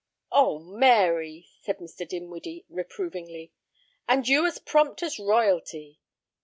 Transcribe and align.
"Oh, 0.31 0.57
Mary!" 0.57 1.47
said 1.61 1.77
Mr. 1.77 2.07
Dinwiddie, 2.07 2.65
reprovingly, 2.69 3.51
"and 4.07 4.27
you 4.27 4.47
as 4.47 4.57
prompt 4.57 5.03
as 5.03 5.19
royalty. 5.19 5.99